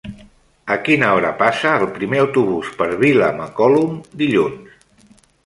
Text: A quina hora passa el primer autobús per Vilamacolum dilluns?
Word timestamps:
A 0.75 0.77
quina 0.85 1.09
hora 1.17 1.29
passa 1.41 1.73
el 1.81 1.85
primer 1.99 2.23
autobús 2.23 2.73
per 2.81 2.89
Vilamacolum 3.05 3.95
dilluns? 4.25 5.15